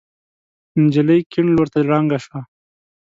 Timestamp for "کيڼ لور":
1.31-1.67